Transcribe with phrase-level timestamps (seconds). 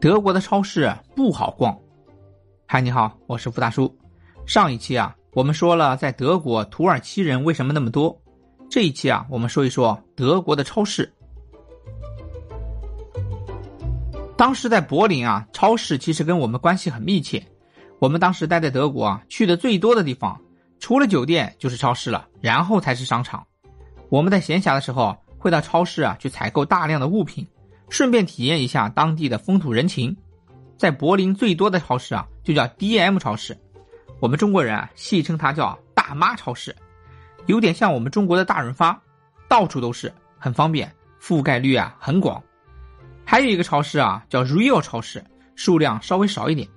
[0.00, 1.78] 德国的超市不好逛。
[2.66, 3.94] 嗨，你好，我是付大叔。
[4.46, 8.18] 上一期啊，我们说了在德国土耳其人为什么那么多。
[8.70, 11.12] 这一期啊，我们说一说德国的超市。
[14.38, 17.46] 当时在柏林啊，超市其实跟我们关系很密切。
[17.98, 20.40] 我们当时待在德国啊，去的最多的地方，
[20.78, 23.46] 除了酒店就是超市了，然后才是商场。
[24.08, 27.46] 我们在闲暇的时候会到超市啊去采购大量的物品。
[27.90, 30.16] 顺便体验一下当地的风土人情，
[30.78, 33.54] 在柏林最多的超市啊，就叫 DM 超市，
[34.20, 36.74] 我们中国人啊戏称它叫大妈超市，
[37.46, 38.98] 有点像我们中国的大润发，
[39.48, 40.90] 到处都是，很方便，
[41.20, 42.42] 覆盖率啊很广。
[43.24, 45.22] 还有一个超市啊叫 Real 超市，
[45.56, 46.68] 数量稍微少一点。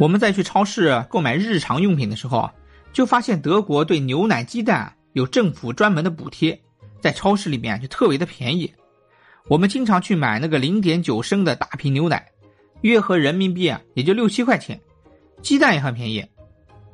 [0.00, 2.54] 我们在去超市购买日常用品的时候啊，
[2.92, 6.58] 就发现德国对牛奶、鸡蛋有政府专门的补贴。
[7.00, 8.72] 在超市里面就特别的便宜，
[9.48, 12.26] 我们经常去买那个零点九升的大瓶牛奶，
[12.82, 14.80] 约合人民币啊也就六七块钱，
[15.42, 16.24] 鸡蛋也很便宜。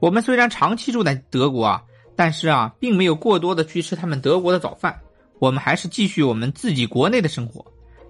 [0.00, 1.82] 我们虽然长期住在德国啊，
[2.16, 5.00] 但是啊并没有过多的去吃他们德国的早饭，
[5.38, 7.64] 我们还是继续我们自己国内的生活。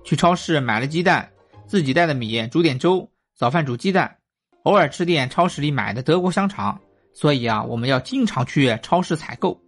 [0.05, 1.31] 去超市买了鸡蛋，
[1.67, 4.17] 自己带的米煮点粥，早饭煮鸡蛋，
[4.65, 6.81] 偶尔吃点超市里买的德国香肠。
[7.15, 9.61] 所以啊，我们要经常去超市采购。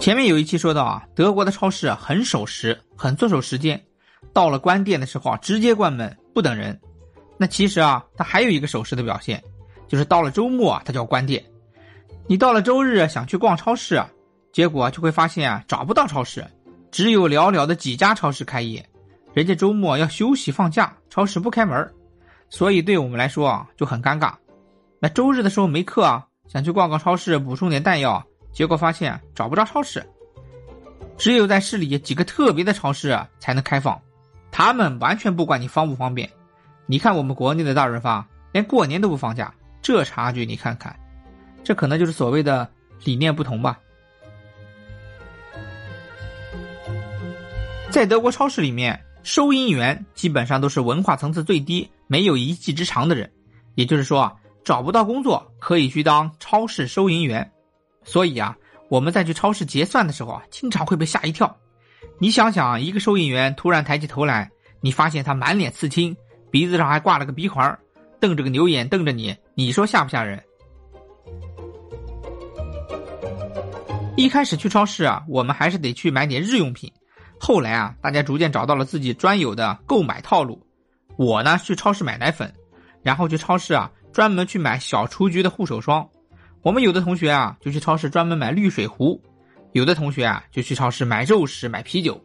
[0.00, 3.78] 前面有一期说到啊，德国的超市很守时，很遵守时间，
[4.32, 6.78] 到了关店的时候啊，直接关门不等人。
[7.36, 9.42] 那其实啊，它还有一个守时的表现，
[9.88, 11.44] 就是到了周末啊，它就要关店。
[12.28, 14.08] 你到了周日想去逛超市啊，
[14.52, 16.46] 结果就会发现啊，找不到超市，
[16.92, 18.88] 只有寥寥的几家超市开业，
[19.34, 21.92] 人家周末要休息放假，超市不开门，
[22.48, 24.32] 所以对我们来说啊就很尴尬。
[25.00, 28.24] 那周日的时候没课啊，想去逛逛超市补充点弹药。
[28.52, 30.04] 结果发现找不着超市，
[31.16, 34.00] 只有在市里几个特别的超市才能开放，
[34.50, 36.28] 他们完全不管你方不方便。
[36.86, 40.98] 你看我们国内的大润发，连过年都不放假，这差距你看看，
[41.62, 42.68] 这可能就是所谓的
[43.04, 43.78] 理念不同吧。
[47.90, 53.30] 在德国超市里面，收银员基本上都是文化层次最低、没有一技之长的人，
[53.74, 54.34] 也就是说啊，
[54.64, 57.50] 找不到工作可以去当超市收银员。
[58.04, 58.56] 所以啊，
[58.88, 61.56] 我们在去超市结算的时候啊，经常会被吓一跳。
[62.18, 64.50] 你想想，一个收银员突然抬起头来，
[64.80, 66.16] 你发现他满脸刺青，
[66.50, 67.78] 鼻子上还挂了个鼻环，
[68.18, 70.42] 瞪着个牛眼瞪着你，你说吓不吓人？
[74.16, 76.92] 一开始去超市啊，我们还是得去买点日用品。
[77.38, 80.60] 后来啊，大家逐渐找到了自己专有的购买套路。
[81.16, 82.52] 我呢，去超市买奶粉，
[83.02, 86.08] 然后去超市啊，专门去买小雏菊的护手霜。
[86.62, 89.20] 我们有的同学啊，就去超市专门买滤水壶；
[89.72, 92.20] 有的同学啊，就去超市买肉食、买啤酒。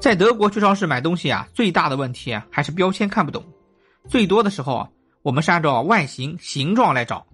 [0.00, 3.44] 在德国去超市买东西啊，最大的问题还是标签看不懂。
[4.08, 4.88] 最多的时候，
[5.22, 7.24] 我们是按照外形、形状来找。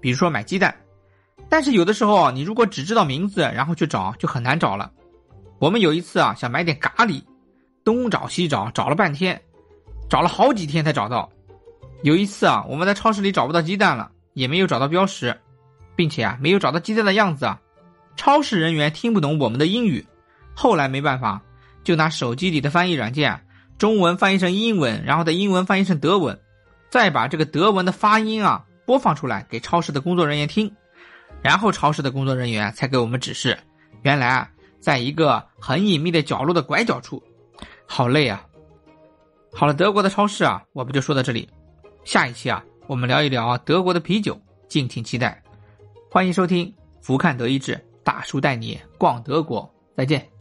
[0.00, 0.76] 比如说买鸡蛋，
[1.48, 4.92] 但是有的时候你如果只知道名字，然后去找就很难找了。
[5.58, 7.22] 我们有一次啊，想买点咖喱，
[7.82, 9.40] 东找西找，找了半天，
[10.08, 11.28] 找了好几天才找到。
[12.04, 15.34] 有一次啊，我们在超市里找不到鸡蛋了，也没有找到标识，
[15.96, 17.58] 并且啊，没有找到鸡蛋的样子啊。
[18.14, 20.06] 超市人员听不懂我们的英语，
[20.54, 21.40] 后来没办法，
[21.82, 23.40] 就拿手机里的翻译软件，
[23.78, 26.38] 中文翻译成英文，然后在英文翻译成德文，
[26.90, 30.70] 再把这个德文的发音啊播放出来给超市的工作人员听，
[31.40, 33.58] 然后超市的工作人员才给我们指示。
[34.02, 37.22] 原来啊，在一个很隐秘的角落的拐角处，
[37.86, 38.44] 好累啊。
[39.54, 41.48] 好了，德国的超市啊，我们就说到这里。
[42.04, 44.38] 下一期啊，我们聊一聊德国的啤酒，
[44.68, 45.42] 敬请期待。
[46.10, 46.66] 欢迎收听
[47.00, 50.33] 《福看德意志》，大叔带你逛德国，再见。